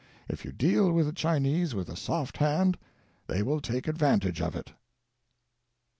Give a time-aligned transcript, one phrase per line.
[0.27, 2.79] If you deal with the Chinese with a soft hand
[3.27, 4.71] they will take advantage of it.'